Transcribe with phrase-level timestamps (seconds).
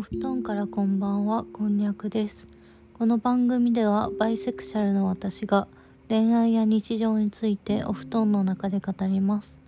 [0.00, 2.48] お布団からこんばんは、こんにゃくです。
[2.94, 5.68] この番組ではバイセクシャルの私が
[6.08, 9.58] 恋愛や日常についてお布団の中で語ります。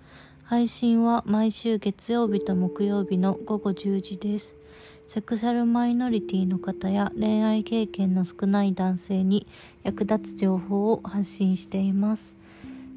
[0.45, 4.56] 配信は毎週月曜日と木曜日の午後10時です。
[5.06, 9.46] セクシャルマイノリティの方や恋愛経験の少ない男性に
[9.83, 12.37] 役立つ情報を発信しています。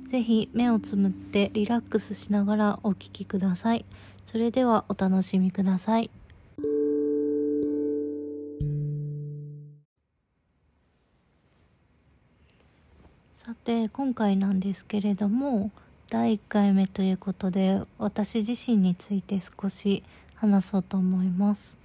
[0.10, 3.84] ぜひ目をつむってリラックスしながらお聴きください。
[4.26, 6.10] それではお楽しみください。
[13.46, 15.70] さて今回なんですけれども
[16.10, 20.02] 第1回目ということで私自身について少し
[20.34, 21.78] 話そうと思います。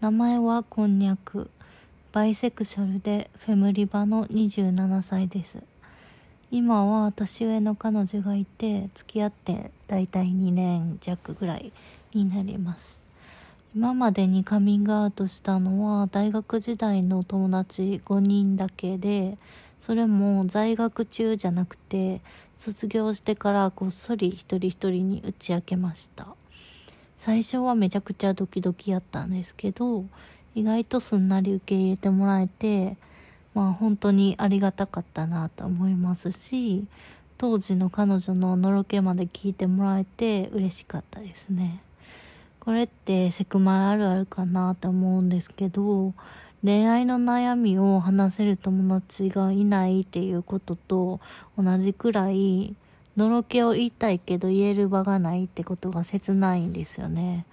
[0.00, 1.50] 名前はこんにゃく。
[2.12, 5.64] バイセクシャルでフェムリバの27歳です。
[6.52, 11.72] 今は年上の彼女がいて付き合ってだいたい2年弱ぐらい
[12.14, 13.04] になります。
[13.74, 19.36] 今までにカミングアウトしたのは大学時代の友達5人だけで
[19.82, 22.20] それも在学中じゃなくて
[22.56, 26.28] 卒業してからこっそり一人一人に打ち明けました。
[27.18, 30.04] 最初はめちゃくちゃドキドキやったんですけど
[30.54, 32.96] 意外とすんなり受け入れてもらえて
[33.54, 36.84] まあ本当にありがたかったなと思いますし
[37.36, 41.82] 当時の彼女ののろけまで聞いてもらえて嬉しかったですね。
[42.60, 46.14] これってセクマイあるあるかなと思うんですけど
[46.62, 51.20] 恋愛の悩みを話せる友達がいないっていうことと
[51.58, 52.74] 同じくらい
[53.16, 57.46] のろけを言いたいけど言える場がないってことが切ないんですよね。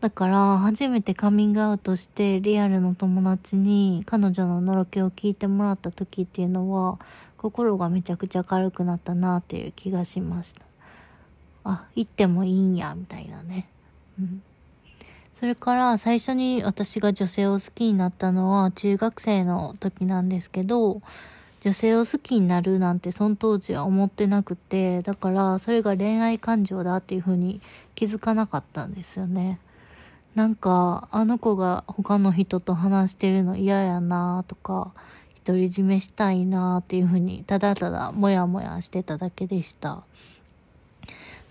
[0.00, 6.98] だから初めてカミングアウトしてリアルの友達に彼女ののろけを聞いてもらった時っていうのは
[7.36, 10.62] 心がめちゃくちゃ軽くなったなっていう気がしました。
[11.64, 13.68] あ、行ってもいいんや、みたいなね。
[14.18, 14.42] うん。
[15.34, 21.02] それから最初に私が女性を好きになったのは中学生の時なんですけど、
[21.60, 27.60] 女性を好きになるなんてその当時は思ってなくて、だからそれが恋愛感情だっていう風に
[27.94, 29.58] 気づかなかったんですよね。
[30.34, 34.92] なんか、あの子が他の人と話してるの嫌やなとか、
[35.44, 40.04] 独り占めしたいなっていう風にただただモヤモヤしてただけでした。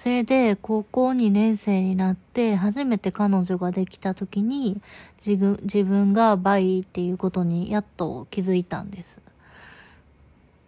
[0.01, 4.81] それで高校2年生になって初めて彼女ができた時に
[5.23, 9.21] 自分自分がバイっていうことにやっと気づいたんです。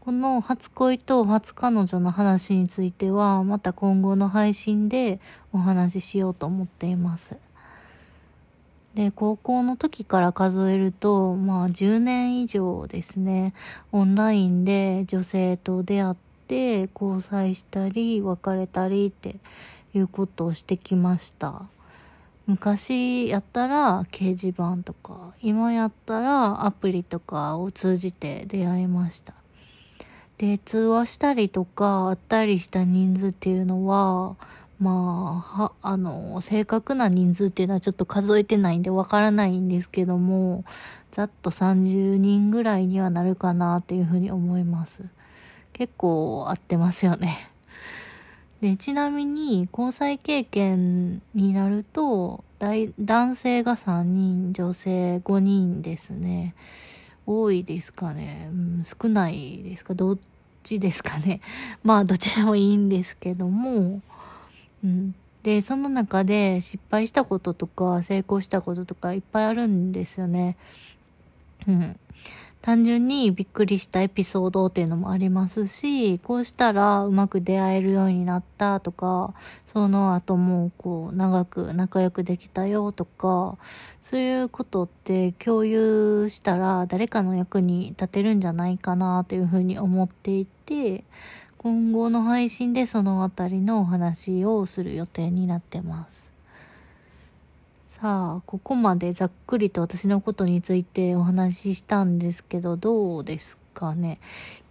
[0.01, 5.19] この初恋と初彼女の話についてはまた今後の配信で
[5.51, 7.35] お話ししようと思っています。
[8.93, 13.55] で、高校の時から数えると、まあ10年以上ですね、
[13.91, 19.35] オンラインで女性と出会ってて交際したり別れたりって
[19.93, 21.63] いうことをしてきました
[22.45, 29.33] 昔やったら掲示板とか今やったらアプリとかを通じて出会いました
[30.37, 34.35] で通話したりとか会ったりした人数っていうのは
[34.83, 34.91] ま
[35.57, 40.65] あ、は、あの、正確な人数っていうのはちょっと数えてないんでわからないんですけども、
[41.11, 45.05] ざっと30人ぐらいにはなるかなっていうふうに思います。
[45.73, 47.50] 結構合ってますよね。
[48.61, 52.45] で、ちなみに交際経験になると、
[53.00, 56.56] 男性が3人、女性5人ですね。
[57.25, 58.50] 多いですかね。
[58.51, 60.17] うん、少ないですかどっ
[60.63, 61.41] ちですかね。
[61.84, 64.01] まあ、どちらもいいんですけども、
[64.84, 65.16] うん。
[65.44, 70.55] で、その中で失敗したこととか成功したこととかいっぱいあるんですよね。
[71.67, 72.00] うん。
[72.63, 79.34] 単純にびっくりしたエピソードっていうのもありますし、こうしたらうまく出会えるようになったとか、
[79.66, 83.57] その後もこう長く仲良くできたよとか、
[84.02, 91.03] そういうことって共有したら誰かの役に立てるんじゃないかなというふうに思っていて、
[91.57, 96.33] 今後の配信でそのあたりのお話をする予定になってます。
[98.03, 104.20] さあ、ここまでざっくりと私のことについてお話ししたんですけど、どうですかね。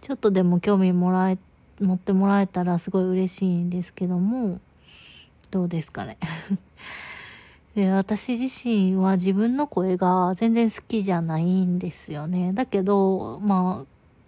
[0.01, 1.39] ちょっとでも興味もらえ、
[1.79, 4.59] 持ってもらえたらすごい嬉しいんですけども、
[5.49, 6.19] どうですかね。
[7.73, 12.53] で私自身は自分の声が全然好きじゃないんですよね。
[12.53, 13.83] だけど、ま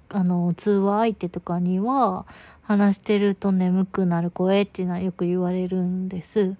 [0.09, 2.25] あ、あの、通話相手とかには、
[2.63, 6.55] 話してると眠くなる声っていうのはよく言われるんです。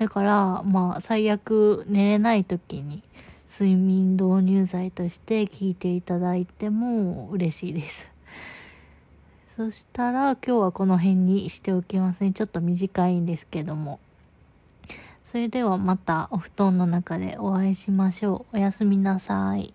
[0.00, 3.02] だから、まあ、最悪寝れない時に
[3.52, 8.08] 睡眠導入剤として聞いていただいても嬉しいです。
[9.54, 12.32] そしたら今日はこの辺にしておきますね。
[12.32, 14.00] ちょっと短いんですけども。
[15.22, 18.56] それではまたお布団の中でお会いしましょう。
[18.56, 19.74] おやすみなさい。